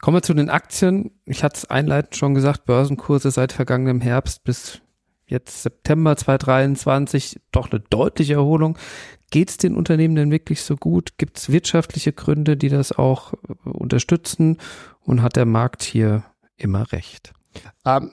Kommen 0.00 0.18
wir 0.18 0.22
zu 0.22 0.34
den 0.34 0.50
Aktien. 0.50 1.10
Ich 1.24 1.42
hatte 1.42 1.56
es 1.56 1.64
einleitend 1.64 2.16
schon 2.16 2.34
gesagt, 2.34 2.66
Börsenkurse 2.66 3.30
seit 3.30 3.52
vergangenem 3.52 4.00
Herbst 4.00 4.44
bis 4.44 4.80
jetzt 5.26 5.62
September 5.62 6.16
2023 6.16 7.40
doch 7.50 7.70
eine 7.70 7.80
deutliche 7.80 8.34
Erholung. 8.34 8.78
Geht 9.30 9.50
es 9.50 9.56
den 9.58 9.76
Unternehmen 9.76 10.14
denn 10.14 10.30
wirklich 10.30 10.62
so 10.62 10.76
gut? 10.76 11.18
Gibt 11.18 11.38
es 11.38 11.50
wirtschaftliche 11.50 12.12
Gründe, 12.12 12.56
die 12.56 12.68
das 12.68 12.92
auch 12.92 13.34
äh, 13.34 13.68
unterstützen? 13.68 14.58
Und 15.00 15.22
hat 15.22 15.36
der 15.36 15.46
Markt 15.46 15.82
hier 15.82 16.24
immer 16.56 16.92
recht? 16.92 17.32
Ähm, 17.84 18.12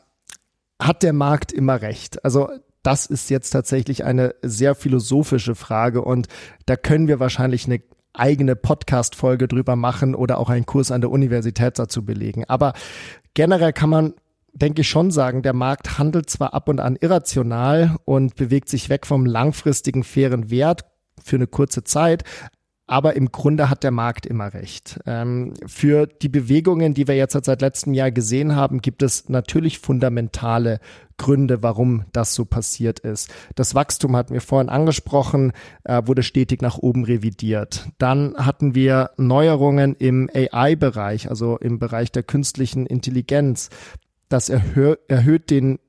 hat 0.79 1.03
der 1.03 1.13
Markt 1.13 1.51
immer 1.51 1.81
recht? 1.81 2.23
Also 2.25 2.49
das 2.85 3.05
ist 3.05 3.29
jetzt 3.29 3.49
tatsächlich 3.49 4.03
eine 4.03 4.35
sehr 4.41 4.75
philosophische 4.75 5.55
Frage 5.55 6.01
und 6.01 6.27
da 6.65 6.75
können 6.75 7.07
wir 7.07 7.19
wahrscheinlich 7.19 7.65
eine 7.65 7.81
eigene 8.13 8.55
Podcast-Folge 8.55 9.47
drüber 9.47 9.75
machen 9.75 10.15
oder 10.15 10.37
auch 10.37 10.49
einen 10.49 10.65
Kurs 10.65 10.91
an 10.91 11.01
der 11.01 11.11
Universität 11.11 11.77
dazu 11.79 12.05
belegen. 12.05 12.45
Aber 12.47 12.73
generell 13.33 13.73
kann 13.73 13.89
man 13.89 14.13
denke 14.55 14.81
ich 14.81 14.89
schon 14.89 15.11
sagen, 15.11 15.41
der 15.41 15.53
Markt 15.53 15.97
handelt 15.97 16.29
zwar 16.29 16.53
ab 16.53 16.69
und 16.69 16.79
an 16.79 16.95
irrational 16.95 17.97
und 18.05 18.35
bewegt 18.35 18.69
sich 18.69 18.87
weg 18.89 19.05
vom 19.05 19.25
langfristigen 19.25 20.03
fairen 20.03 20.49
Wert 20.49 20.85
für 21.21 21.35
eine 21.35 21.47
kurze 21.47 21.83
Zeit, 21.83 22.23
aber 22.87 23.15
im 23.15 23.31
Grunde 23.31 23.69
hat 23.69 23.83
der 23.83 23.91
Markt 23.91 24.25
immer 24.25 24.53
recht. 24.53 24.99
Ähm, 25.05 25.53
für 25.65 26.05
die 26.05 26.29
Bewegungen, 26.29 26.93
die 26.93 27.07
wir 27.07 27.15
jetzt 27.15 27.33
seit 27.45 27.61
letztem 27.61 27.93
Jahr 27.93 28.11
gesehen 28.11 28.55
haben, 28.55 28.81
gibt 28.81 29.01
es 29.01 29.27
natürlich 29.27 29.79
fundamentale 29.79 30.79
Gründe, 31.17 31.63
warum 31.63 32.05
das 32.11 32.35
so 32.35 32.45
passiert 32.45 32.99
ist. 32.99 33.33
Das 33.55 33.73
Wachstum 33.73 34.15
hatten 34.15 34.33
wir 34.33 34.41
vorhin 34.41 34.69
angesprochen, 34.69 35.53
äh, 35.83 36.01
wurde 36.05 36.23
stetig 36.23 36.61
nach 36.61 36.77
oben 36.77 37.05
revidiert. 37.05 37.87
Dann 37.97 38.35
hatten 38.37 38.75
wir 38.75 39.11
Neuerungen 39.17 39.95
im 39.95 40.29
AI-Bereich, 40.33 41.29
also 41.29 41.57
im 41.57 41.79
Bereich 41.79 42.11
der 42.11 42.23
künstlichen 42.23 42.85
Intelligenz. 42.85 43.69
Das 44.29 44.49
erhö 44.49 44.95
erhöht 45.07 45.49
den 45.49 45.79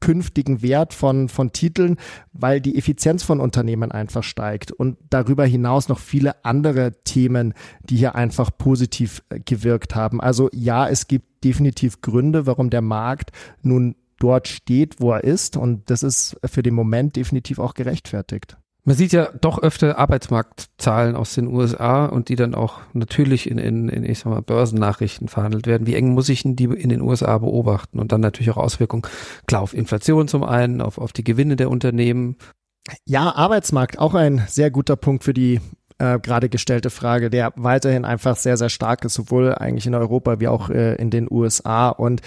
künftigen 0.00 0.62
Wert 0.62 0.94
von, 0.94 1.28
von 1.28 1.52
Titeln, 1.52 1.96
weil 2.32 2.60
die 2.60 2.76
Effizienz 2.76 3.22
von 3.22 3.40
Unternehmen 3.40 3.92
einfach 3.92 4.22
steigt 4.22 4.72
und 4.72 4.98
darüber 5.10 5.44
hinaus 5.44 5.88
noch 5.88 5.98
viele 5.98 6.44
andere 6.44 6.92
Themen, 7.04 7.54
die 7.82 7.96
hier 7.96 8.14
einfach 8.14 8.50
positiv 8.56 9.22
äh, 9.30 9.40
gewirkt 9.40 9.94
haben. 9.94 10.20
Also 10.20 10.48
ja, 10.52 10.88
es 10.88 11.06
gibt 11.06 11.44
definitiv 11.44 12.00
Gründe, 12.00 12.46
warum 12.46 12.70
der 12.70 12.82
Markt 12.82 13.30
nun 13.62 13.94
dort 14.18 14.48
steht, 14.48 15.00
wo 15.00 15.12
er 15.12 15.24
ist 15.24 15.56
und 15.56 15.90
das 15.90 16.02
ist 16.02 16.36
für 16.44 16.62
den 16.62 16.74
Moment 16.74 17.16
definitiv 17.16 17.58
auch 17.58 17.74
gerechtfertigt. 17.74 18.56
Man 18.84 18.96
sieht 18.96 19.12
ja 19.12 19.30
doch 19.40 19.62
öfter 19.62 19.98
Arbeitsmarktzahlen 19.98 21.14
aus 21.14 21.34
den 21.34 21.48
USA 21.48 22.06
und 22.06 22.28
die 22.28 22.36
dann 22.36 22.54
auch 22.54 22.80
natürlich 22.94 23.50
in, 23.50 23.58
in, 23.58 23.88
in 23.88 24.04
ich 24.04 24.20
sag 24.20 24.30
mal, 24.30 24.42
Börsennachrichten 24.42 25.28
verhandelt 25.28 25.66
werden. 25.66 25.86
Wie 25.86 25.94
eng 25.94 26.14
muss 26.14 26.28
ich 26.28 26.42
denn 26.42 26.56
die 26.56 26.64
in 26.64 26.88
den 26.88 27.02
USA 27.02 27.38
beobachten? 27.38 27.98
Und 27.98 28.12
dann 28.12 28.20
natürlich 28.20 28.50
auch 28.50 28.56
Auswirkungen, 28.56 29.02
klar, 29.46 29.62
auf 29.62 29.74
Inflation 29.74 30.28
zum 30.28 30.44
einen, 30.44 30.80
auf, 30.80 30.98
auf 30.98 31.12
die 31.12 31.24
Gewinne 31.24 31.56
der 31.56 31.70
Unternehmen. 31.70 32.36
Ja, 33.04 33.34
Arbeitsmarkt, 33.34 33.98
auch 33.98 34.14
ein 34.14 34.44
sehr 34.48 34.70
guter 34.70 34.96
Punkt 34.96 35.24
für 35.24 35.34
die 35.34 35.60
äh, 35.98 36.18
gerade 36.18 36.48
gestellte 36.48 36.88
Frage, 36.88 37.28
der 37.28 37.52
weiterhin 37.56 38.06
einfach 38.06 38.36
sehr, 38.36 38.56
sehr 38.56 38.70
stark 38.70 39.04
ist, 39.04 39.14
sowohl 39.14 39.54
eigentlich 39.54 39.86
in 39.86 39.94
Europa 39.94 40.40
wie 40.40 40.48
auch 40.48 40.70
äh, 40.70 40.94
in 40.94 41.10
den 41.10 41.28
USA. 41.30 41.90
Und 41.90 42.22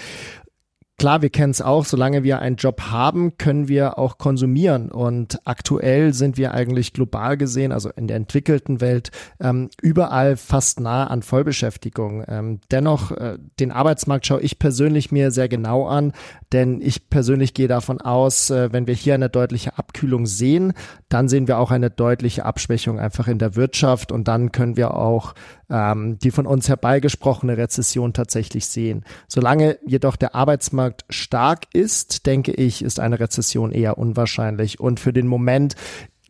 Klar, 0.96 1.22
wir 1.22 1.30
kennen 1.30 1.50
es 1.50 1.60
auch, 1.60 1.84
solange 1.84 2.22
wir 2.22 2.38
einen 2.38 2.54
Job 2.54 2.82
haben, 2.82 3.36
können 3.36 3.66
wir 3.66 3.98
auch 3.98 4.16
konsumieren. 4.16 4.92
Und 4.92 5.40
aktuell 5.44 6.14
sind 6.14 6.36
wir 6.38 6.54
eigentlich 6.54 6.92
global 6.92 7.36
gesehen, 7.36 7.72
also 7.72 7.90
in 7.90 8.06
der 8.06 8.16
entwickelten 8.16 8.80
Welt, 8.80 9.10
ähm, 9.40 9.70
überall 9.82 10.36
fast 10.36 10.78
nah 10.78 11.08
an 11.08 11.22
Vollbeschäftigung. 11.22 12.24
Ähm, 12.28 12.60
dennoch, 12.70 13.10
äh, 13.10 13.38
den 13.58 13.72
Arbeitsmarkt 13.72 14.24
schaue 14.24 14.42
ich 14.42 14.60
persönlich 14.60 15.10
mir 15.10 15.32
sehr 15.32 15.48
genau 15.48 15.84
an, 15.86 16.12
denn 16.52 16.80
ich 16.80 17.10
persönlich 17.10 17.54
gehe 17.54 17.68
davon 17.68 18.00
aus, 18.00 18.50
äh, 18.50 18.72
wenn 18.72 18.86
wir 18.86 18.94
hier 18.94 19.14
eine 19.14 19.28
deutliche 19.28 19.76
Abkühlung 19.76 20.26
sehen, 20.26 20.74
dann 21.08 21.28
sehen 21.28 21.48
wir 21.48 21.58
auch 21.58 21.72
eine 21.72 21.90
deutliche 21.90 22.44
Abschwächung 22.44 23.00
einfach 23.00 23.26
in 23.26 23.40
der 23.40 23.56
Wirtschaft 23.56 24.12
und 24.12 24.28
dann 24.28 24.52
können 24.52 24.76
wir 24.76 24.94
auch 24.94 25.34
ähm, 25.74 26.18
die 26.20 26.30
von 26.30 26.46
uns 26.46 26.68
herbeigesprochene 26.68 27.56
Rezession 27.56 28.12
tatsächlich 28.12 28.66
sehen. 28.66 29.04
Solange 29.26 29.78
jedoch 29.84 30.14
der 30.14 30.36
Arbeitsmarkt 30.36 31.04
stark 31.10 31.64
ist, 31.72 32.26
denke 32.26 32.52
ich, 32.52 32.84
ist 32.84 33.00
eine 33.00 33.18
Rezession 33.18 33.72
eher 33.72 33.98
unwahrscheinlich. 33.98 34.78
Und 34.78 35.00
für 35.00 35.12
den 35.12 35.26
Moment 35.26 35.74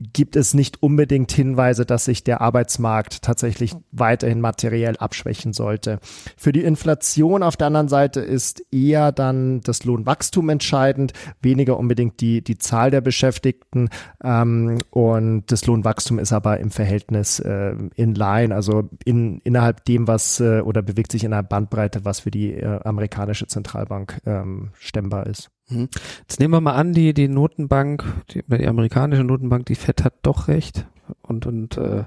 gibt 0.00 0.36
es 0.36 0.54
nicht 0.54 0.82
unbedingt 0.82 1.30
Hinweise, 1.32 1.86
dass 1.86 2.04
sich 2.04 2.24
der 2.24 2.40
Arbeitsmarkt 2.40 3.22
tatsächlich 3.22 3.74
weiterhin 3.92 4.40
materiell 4.40 4.96
abschwächen 4.96 5.52
sollte. 5.52 6.00
Für 6.36 6.52
die 6.52 6.64
Inflation 6.64 7.42
auf 7.42 7.56
der 7.56 7.68
anderen 7.68 7.88
Seite 7.88 8.20
ist 8.20 8.62
eher 8.72 9.12
dann 9.12 9.60
das 9.60 9.84
Lohnwachstum 9.84 10.48
entscheidend, 10.48 11.12
weniger 11.42 11.78
unbedingt 11.78 12.20
die, 12.20 12.42
die 12.42 12.58
Zahl 12.58 12.90
der 12.90 13.00
Beschäftigten. 13.00 13.88
Ähm, 14.22 14.78
und 14.90 15.44
das 15.50 15.66
Lohnwachstum 15.66 16.18
ist 16.18 16.32
aber 16.32 16.58
im 16.58 16.70
Verhältnis 16.70 17.38
äh, 17.38 17.74
in 17.94 18.14
line, 18.14 18.54
also 18.54 18.88
in, 19.04 19.38
innerhalb 19.44 19.84
dem, 19.84 20.08
was 20.08 20.40
äh, 20.40 20.60
oder 20.60 20.82
bewegt 20.82 21.12
sich 21.12 21.24
in 21.24 21.32
einer 21.32 21.42
Bandbreite, 21.42 22.04
was 22.04 22.20
für 22.20 22.30
die 22.30 22.52
äh, 22.52 22.80
amerikanische 22.84 23.46
Zentralbank 23.46 24.20
ähm, 24.26 24.70
stemmbar 24.78 25.26
ist. 25.26 25.50
Hm. 25.68 25.88
Jetzt 26.20 26.40
nehmen 26.40 26.52
wir 26.52 26.60
mal 26.60 26.74
an, 26.74 26.92
die, 26.92 27.14
die 27.14 27.28
Notenbank, 27.28 28.04
die, 28.30 28.42
die 28.46 28.66
amerikanische 28.66 29.24
Notenbank, 29.24 29.66
die 29.66 29.74
FED 29.74 30.04
hat 30.04 30.14
doch 30.22 30.48
recht. 30.48 30.86
Und, 31.22 31.46
und 31.46 31.76
äh, 31.76 32.04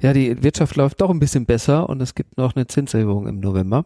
ja, 0.00 0.12
die 0.12 0.42
Wirtschaft 0.42 0.76
läuft 0.76 1.00
doch 1.00 1.10
ein 1.10 1.20
bisschen 1.20 1.46
besser 1.46 1.88
und 1.88 2.00
es 2.00 2.14
gibt 2.14 2.36
noch 2.36 2.56
eine 2.56 2.66
Zinserhöhung 2.66 3.26
im 3.26 3.40
November. 3.40 3.84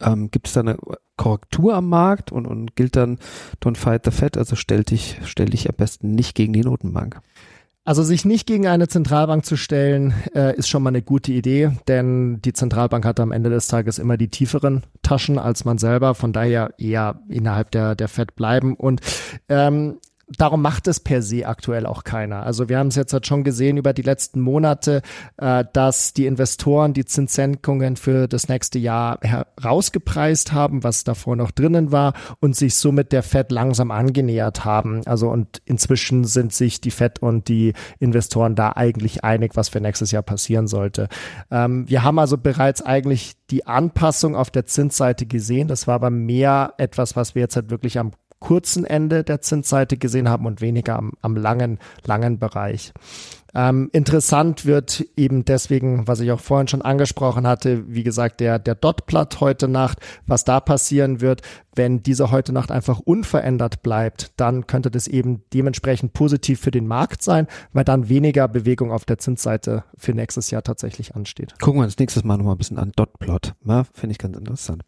Ähm, 0.00 0.30
gibt 0.30 0.46
es 0.46 0.52
da 0.52 0.60
eine 0.60 0.76
Korrektur 1.16 1.74
am 1.74 1.88
Markt 1.88 2.30
und, 2.30 2.46
und 2.46 2.76
gilt 2.76 2.96
dann 2.96 3.18
Don't 3.62 3.76
Fight 3.76 4.04
the 4.04 4.10
Fed, 4.10 4.36
also 4.36 4.54
stell 4.54 4.84
dich, 4.84 5.20
stell 5.24 5.46
dich 5.46 5.68
am 5.68 5.76
besten 5.76 6.14
nicht 6.14 6.34
gegen 6.34 6.52
die 6.52 6.62
Notenbank. 6.62 7.20
Also 7.88 8.02
sich 8.02 8.26
nicht 8.26 8.46
gegen 8.46 8.66
eine 8.66 8.86
Zentralbank 8.86 9.46
zu 9.46 9.56
stellen, 9.56 10.12
äh, 10.34 10.54
ist 10.54 10.68
schon 10.68 10.82
mal 10.82 10.90
eine 10.90 11.00
gute 11.00 11.32
Idee, 11.32 11.70
denn 11.88 12.38
die 12.42 12.52
Zentralbank 12.52 13.06
hat 13.06 13.18
am 13.18 13.32
Ende 13.32 13.48
des 13.48 13.66
Tages 13.66 13.98
immer 13.98 14.18
die 14.18 14.28
tieferen 14.28 14.82
Taschen 15.00 15.38
als 15.38 15.64
man 15.64 15.78
selber, 15.78 16.14
von 16.14 16.34
daher 16.34 16.74
eher 16.76 17.22
innerhalb 17.30 17.70
der, 17.70 17.94
der 17.94 18.08
Fed 18.08 18.36
bleiben. 18.36 18.74
Und 18.74 19.00
ähm, 19.48 20.00
darum 20.36 20.62
macht 20.62 20.86
es 20.88 21.00
per 21.00 21.22
se 21.22 21.46
aktuell 21.46 21.86
auch 21.86 22.04
keiner. 22.04 22.42
Also 22.42 22.68
wir 22.68 22.78
haben 22.78 22.88
es 22.88 22.96
jetzt 22.96 23.12
halt 23.12 23.26
schon 23.26 23.44
gesehen 23.44 23.76
über 23.76 23.92
die 23.92 24.02
letzten 24.02 24.40
Monate, 24.40 25.02
äh, 25.38 25.64
dass 25.72 26.12
die 26.12 26.26
Investoren 26.26 26.92
die 26.92 27.04
Zinssenkungen 27.04 27.96
für 27.96 28.28
das 28.28 28.48
nächste 28.48 28.78
Jahr 28.78 29.18
herausgepreist 29.22 30.52
haben, 30.52 30.84
was 30.84 31.04
davor 31.04 31.36
noch 31.36 31.50
drinnen 31.50 31.92
war 31.92 32.12
und 32.40 32.56
sich 32.56 32.74
somit 32.74 33.12
der 33.12 33.22
Fed 33.22 33.50
langsam 33.50 33.90
angenähert 33.90 34.64
haben. 34.64 35.02
Also 35.06 35.28
und 35.30 35.62
inzwischen 35.64 36.24
sind 36.24 36.52
sich 36.52 36.80
die 36.80 36.90
Fed 36.90 37.20
und 37.20 37.48
die 37.48 37.72
Investoren 37.98 38.54
da 38.54 38.72
eigentlich 38.72 39.24
einig, 39.24 39.52
was 39.54 39.68
für 39.68 39.80
nächstes 39.80 40.10
Jahr 40.10 40.22
passieren 40.22 40.66
sollte. 40.66 41.08
Ähm, 41.50 41.88
wir 41.88 42.02
haben 42.02 42.18
also 42.18 42.36
bereits 42.36 42.82
eigentlich 42.82 43.34
die 43.50 43.66
Anpassung 43.66 44.36
auf 44.36 44.50
der 44.50 44.66
Zinsseite 44.66 45.24
gesehen. 45.26 45.68
Das 45.68 45.86
war 45.86 45.94
aber 45.94 46.10
mehr 46.10 46.74
etwas, 46.76 47.16
was 47.16 47.34
wir 47.34 47.42
jetzt 47.42 47.56
halt 47.56 47.70
wirklich 47.70 47.98
am 47.98 48.12
kurzen 48.40 48.84
Ende 48.84 49.24
der 49.24 49.40
Zinsseite 49.40 49.96
gesehen 49.96 50.28
haben 50.28 50.46
und 50.46 50.60
weniger 50.60 50.96
am, 50.96 51.12
am 51.22 51.36
langen, 51.36 51.78
langen 52.04 52.38
Bereich. 52.38 52.92
Ähm, 53.54 53.88
interessant 53.92 54.66
wird 54.66 55.06
eben 55.16 55.44
deswegen, 55.44 56.06
was 56.06 56.20
ich 56.20 56.30
auch 56.30 56.40
vorhin 56.40 56.68
schon 56.68 56.82
angesprochen 56.82 57.46
hatte, 57.46 57.84
wie 57.88 58.02
gesagt, 58.02 58.40
der, 58.40 58.58
der 58.58 58.74
Dot-Plot 58.74 59.40
heute 59.40 59.68
Nacht, 59.68 59.98
was 60.26 60.44
da 60.44 60.60
passieren 60.60 61.20
wird, 61.20 61.42
wenn 61.74 62.02
diese 62.02 62.30
heute 62.30 62.52
Nacht 62.52 62.70
einfach 62.70 62.98
unverändert 62.98 63.82
bleibt, 63.82 64.32
dann 64.36 64.66
könnte 64.66 64.90
das 64.90 65.08
eben 65.08 65.42
dementsprechend 65.54 66.12
positiv 66.12 66.60
für 66.60 66.70
den 66.70 66.86
Markt 66.86 67.22
sein, 67.22 67.46
weil 67.72 67.84
dann 67.84 68.08
weniger 68.08 68.48
Bewegung 68.48 68.92
auf 68.92 69.04
der 69.04 69.18
Zinsseite 69.18 69.84
für 69.96 70.12
nächstes 70.12 70.50
Jahr 70.50 70.62
tatsächlich 70.62 71.16
ansteht. 71.16 71.54
Gucken 71.60 71.80
wir 71.80 71.84
uns 71.84 71.98
nächstes 71.98 72.24
Mal 72.24 72.36
nochmal 72.36 72.54
ein 72.54 72.58
bisschen 72.58 72.78
an 72.78 72.92
Dot-Plot. 72.94 73.54
Ja, 73.64 73.84
Finde 73.94 74.12
ich 74.12 74.18
ganz 74.18 74.36
interessant. 74.36 74.82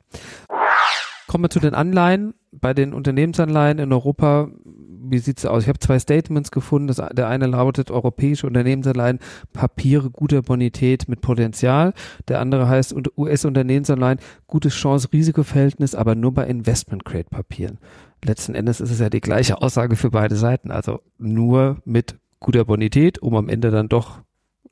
Kommen 1.31 1.45
wir 1.45 1.51
zu 1.51 1.61
den 1.61 1.75
Anleihen. 1.77 2.35
Bei 2.51 2.75
den 2.75 2.93
Unternehmensanleihen 2.93 3.79
in 3.79 3.93
Europa, 3.93 4.49
wie 4.65 5.19
sieht's 5.21 5.47
aus? 5.47 5.63
Ich 5.63 5.69
habe 5.69 5.79
zwei 5.79 5.97
Statements 6.01 6.51
gefunden. 6.51 6.89
Das, 6.89 6.97
der 6.97 7.29
eine 7.29 7.47
lautet 7.47 7.93
europäische 7.93 8.49
Unternehmensanleihen, 8.49 9.21
Papiere 9.53 10.11
guter 10.11 10.43
Bonität 10.43 11.09
mit 11.09 11.21
Potenzial. 11.21 11.93
Der 12.27 12.41
andere 12.41 12.69
heißt 12.69 12.97
US-Unternehmensanleihen, 13.17 14.19
gutes 14.49 14.75
Chance-Risiko-Verhältnis, 14.75 15.95
aber 15.95 16.17
nur 16.17 16.35
bei 16.35 16.49
Investment-Grade-Papieren. 16.49 17.79
Letzten 18.25 18.57
Endes 18.57 18.81
ist 18.81 18.91
es 18.91 18.99
ja 18.99 19.09
die 19.09 19.21
gleiche 19.21 19.63
Aussage 19.63 19.95
für 19.95 20.11
beide 20.11 20.35
Seiten. 20.35 20.73
Also 20.73 20.99
nur 21.17 21.77
mit 21.85 22.17
guter 22.41 22.65
Bonität, 22.65 23.21
um 23.23 23.37
am 23.37 23.49
Ende 23.49 23.71
dann 23.71 23.89
doch 23.89 24.19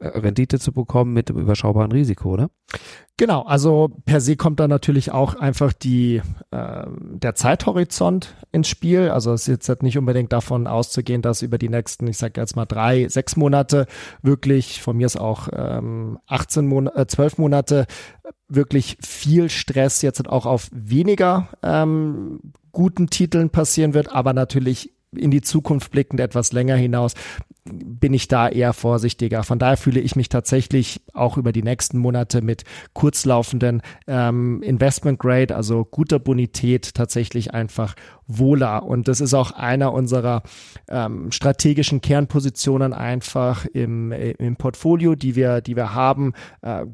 Rendite 0.01 0.59
zu 0.59 0.73
bekommen 0.73 1.13
mit 1.13 1.29
dem 1.29 1.39
überschaubaren 1.39 1.91
Risiko, 1.91 2.31
oder? 2.31 2.51
Genau, 3.17 3.43
also 3.43 3.91
per 4.05 4.21
se 4.21 4.37
kommt 4.37 4.61
da 4.61 4.69
natürlich 4.69 5.11
auch 5.11 5.35
einfach 5.35 5.73
die 5.73 6.23
äh, 6.53 6.87
der 6.89 7.35
Zeithorizont 7.35 8.37
ins 8.53 8.69
Spiel. 8.69 9.11
Also 9.11 9.33
es 9.33 9.43
ist 9.43 9.47
jetzt 9.49 9.69
halt 9.69 9.83
nicht 9.83 9.99
unbedingt 9.99 10.33
davon 10.33 10.69
auszugehen, 10.69 11.21
dass 11.21 11.43
über 11.43 11.59
die 11.59 11.69
nächsten, 11.69 12.07
ich 12.07 12.17
sage 12.17 12.41
jetzt 12.41 12.55
mal 12.55 12.67
drei, 12.67 13.09
sechs 13.09 13.35
Monate 13.37 13.87
wirklich, 14.23 14.81
von 14.81 14.97
mir 14.97 15.07
ist 15.07 15.19
auch 15.19 15.49
ähm, 15.53 16.19
18 16.29 16.67
Monate, 16.67 16.97
äh, 16.97 17.07
12 17.07 17.39
Monate 17.39 17.87
wirklich 18.49 18.99
viel 19.01 19.51
Stress 19.51 20.03
jetzt 20.03 20.29
auch 20.29 20.47
auf 20.47 20.69
weniger 20.73 21.49
ähm, 21.63 22.53
guten 22.71 23.09
Titeln 23.09 23.51
passieren 23.51 23.95
wird, 23.95 24.13
aber 24.13 24.33
natürlich 24.33 24.93
in 25.17 25.31
die 25.31 25.43
Zukunft 25.43 25.91
blickend 25.91 26.21
etwas 26.21 26.53
länger 26.53 26.77
hinaus 26.77 27.15
bin 27.71 28.15
ich 28.15 28.29
da 28.29 28.49
eher 28.49 28.73
vorsichtiger. 28.73 29.43
Von 29.43 29.59
daher 29.59 29.77
fühle 29.77 30.01
ich 30.01 30.17
mich 30.17 30.29
tatsächlich 30.29 31.03
auch 31.13 31.37
über 31.37 31.53
die 31.53 31.63
nächsten 31.63 31.99
Monate 31.99 32.43
mit 32.43 32.65
kurzlaufenden 32.93 33.83
ähm, 34.07 34.63
Investment 34.63 35.19
Grade, 35.19 35.55
also 35.55 35.85
guter 35.85 36.19
Bonität, 36.19 36.95
tatsächlich 36.95 37.55
einfach 37.55 37.95
wohler. 38.27 38.85
Und 38.85 39.09
das 39.09 39.21
ist 39.21 39.35
auch 39.35 39.53
einer 39.53 39.93
unserer 39.93 40.43
ähm, 40.89 41.31
strategischen 41.33 42.01
Kernpositionen 42.01 42.93
einfach 42.93 43.67
im, 43.67 44.13
im 44.13 44.57
Portfolio, 44.57 45.15
die 45.15 45.37
wir, 45.37 45.61
die 45.61 45.77
wir 45.77 45.95
haben. 45.95 46.33
Äh, 46.63 46.87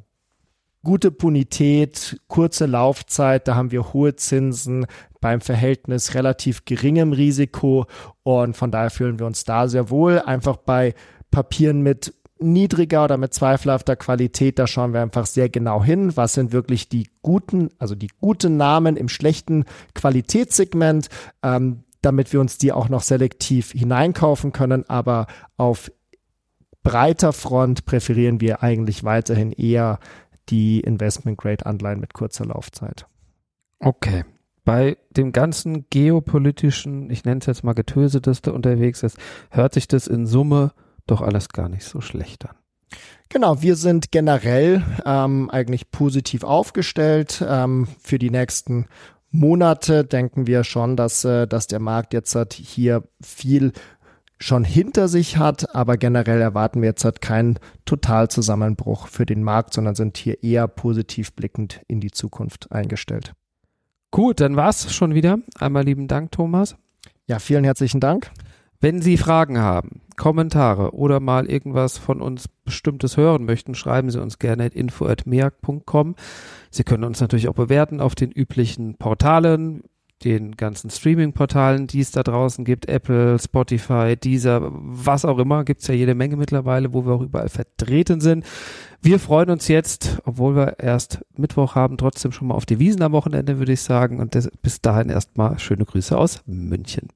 gute 0.84 1.10
Bonität, 1.10 2.20
kurze 2.28 2.66
Laufzeit, 2.66 3.48
da 3.48 3.56
haben 3.56 3.72
wir 3.72 3.92
hohe 3.92 4.14
Zinsen 4.14 4.86
beim 5.20 5.40
Verhältnis 5.40 6.14
relativ 6.14 6.64
geringem 6.64 7.12
Risiko 7.12 7.86
und 8.22 8.56
von 8.56 8.70
daher 8.70 8.90
fühlen 8.90 9.18
wir 9.18 9.26
uns 9.26 9.44
da 9.44 9.66
sehr 9.66 9.90
wohl. 9.90 10.20
Einfach 10.20 10.58
bei 10.58 10.94
Papieren 11.30 11.80
mit 11.82 12.14
niedriger 12.38 13.04
oder 13.04 13.16
mit 13.16 13.32
zweifelhafter 13.32 13.96
Qualität, 13.96 14.58
da 14.58 14.66
schauen 14.66 14.92
wir 14.92 15.00
einfach 15.00 15.26
sehr 15.26 15.48
genau 15.48 15.82
hin, 15.82 16.16
was 16.16 16.34
sind 16.34 16.52
wirklich 16.52 16.88
die 16.88 17.08
guten, 17.22 17.70
also 17.78 17.94
die 17.94 18.10
guten 18.20 18.56
Namen 18.56 18.96
im 18.96 19.08
schlechten 19.08 19.64
Qualitätssegment, 19.94 21.08
ähm, 21.42 21.84
damit 22.02 22.32
wir 22.32 22.40
uns 22.40 22.58
die 22.58 22.72
auch 22.72 22.88
noch 22.88 23.02
selektiv 23.02 23.72
hineinkaufen 23.72 24.52
können, 24.52 24.84
aber 24.88 25.26
auf 25.56 25.90
breiter 26.82 27.32
Front 27.32 27.86
präferieren 27.86 28.40
wir 28.40 28.62
eigentlich 28.62 29.04
weiterhin 29.04 29.52
eher 29.52 29.98
die 30.48 30.80
Investment-Grade-Anleihen 30.80 32.00
mit 32.00 32.14
kurzer 32.14 32.44
Laufzeit. 32.44 33.06
Okay. 33.78 34.24
Bei 34.64 34.96
dem 35.10 35.32
ganzen 35.32 35.88
geopolitischen, 35.90 37.10
ich 37.10 37.24
nenne 37.24 37.40
es 37.40 37.46
jetzt 37.46 37.64
mal 37.64 37.74
Getöse, 37.74 38.22
das 38.22 38.40
da 38.40 38.52
unterwegs 38.52 39.02
ist, 39.02 39.18
hört 39.50 39.74
sich 39.74 39.88
das 39.88 40.06
in 40.06 40.26
Summe 40.26 40.72
doch 41.06 41.20
alles 41.20 41.50
gar 41.50 41.68
nicht 41.68 41.84
so 41.84 42.00
schlecht 42.00 42.48
an. 42.48 42.56
Genau, 43.28 43.62
wir 43.62 43.76
sind 43.76 44.10
generell 44.12 44.82
ähm, 45.04 45.50
eigentlich 45.50 45.90
positiv 45.90 46.44
aufgestellt. 46.44 47.44
Ähm, 47.46 47.88
für 48.00 48.18
die 48.18 48.30
nächsten 48.30 48.86
Monate 49.30 50.04
denken 50.04 50.46
wir 50.46 50.62
schon, 50.62 50.96
dass, 50.96 51.24
äh, 51.24 51.46
dass 51.48 51.66
der 51.66 51.80
Markt 51.80 52.14
jetzt 52.14 52.34
hat 52.36 52.52
hier 52.52 53.02
viel 53.20 53.72
schon 54.38 54.64
hinter 54.64 55.08
sich 55.08 55.38
hat, 55.38 55.74
aber 55.74 55.96
generell 55.96 56.40
erwarten 56.40 56.82
wir 56.82 56.88
jetzt 56.88 57.04
halt 57.04 57.20
keinen 57.20 57.58
Totalzusammenbruch 57.84 59.08
für 59.08 59.26
den 59.26 59.42
Markt, 59.42 59.74
sondern 59.74 59.94
sind 59.94 60.16
hier 60.16 60.42
eher 60.42 60.68
positiv 60.68 61.32
blickend 61.32 61.80
in 61.88 62.00
die 62.00 62.10
Zukunft 62.10 62.70
eingestellt. 62.72 63.32
Gut, 64.10 64.40
dann 64.40 64.56
war's 64.56 64.94
schon 64.94 65.14
wieder. 65.14 65.38
Einmal 65.58 65.84
lieben 65.84 66.08
Dank, 66.08 66.32
Thomas. 66.32 66.76
Ja, 67.26 67.38
vielen 67.38 67.64
herzlichen 67.64 68.00
Dank. 68.00 68.30
Wenn 68.80 69.00
Sie 69.00 69.16
Fragen 69.16 69.58
haben, 69.58 70.02
Kommentare 70.16 70.94
oder 70.94 71.18
mal 71.18 71.46
irgendwas 71.46 71.96
von 71.96 72.20
uns 72.20 72.48
Bestimmtes 72.48 73.16
hören 73.16 73.44
möchten, 73.46 73.74
schreiben 73.74 74.10
Sie 74.10 74.20
uns 74.20 74.38
gerne 74.38 74.64
at 74.64 74.74
info.meag.com. 74.74 76.16
Sie 76.70 76.84
können 76.84 77.04
uns 77.04 77.20
natürlich 77.20 77.48
auch 77.48 77.54
bewerten 77.54 78.00
auf 78.00 78.14
den 78.14 78.30
üblichen 78.30 78.96
Portalen, 78.96 79.84
den 80.24 80.56
ganzen 80.56 80.90
Streaming-Portalen, 80.90 81.86
die 81.86 82.00
es 82.00 82.10
da 82.10 82.22
draußen 82.22 82.64
gibt, 82.64 82.88
Apple, 82.88 83.38
Spotify, 83.38 84.16
Deezer, 84.16 84.70
was 84.72 85.24
auch 85.24 85.38
immer, 85.38 85.64
gibt's 85.64 85.86
ja 85.86 85.94
jede 85.94 86.14
Menge 86.14 86.36
mittlerweile, 86.36 86.92
wo 86.92 87.04
wir 87.04 87.12
auch 87.12 87.22
überall 87.22 87.48
vertreten 87.48 88.20
sind. 88.20 88.44
Wir 89.02 89.18
freuen 89.18 89.50
uns 89.50 89.68
jetzt, 89.68 90.18
obwohl 90.24 90.56
wir 90.56 90.78
erst 90.78 91.24
Mittwoch 91.36 91.74
haben, 91.74 91.98
trotzdem 91.98 92.32
schon 92.32 92.48
mal 92.48 92.54
auf 92.54 92.66
die 92.66 92.78
Wiesen 92.78 93.02
am 93.02 93.12
Wochenende, 93.12 93.58
würde 93.58 93.72
ich 93.72 93.82
sagen. 93.82 94.18
Und 94.18 94.34
das, 94.34 94.50
bis 94.62 94.80
dahin 94.80 95.10
erstmal 95.10 95.58
schöne 95.58 95.84
Grüße 95.84 96.16
aus 96.16 96.42
München. 96.46 97.08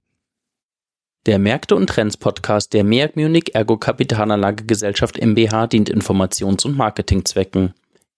Der 1.27 1.39
Märkte 1.39 1.77
und 1.77 1.89
Trends 1.89 2.17
Podcast 2.17 2.73
der 2.75 2.85
MEAG 2.85 3.17
Munich 3.17 3.55
Ergo 3.55 3.77
Kapitalanlagegesellschaft 3.77 5.19
MBH 5.21 5.67
dient 5.67 5.91
Informations- 5.91 6.65
und 6.65 6.77
Marketingzwecken. 6.77 7.75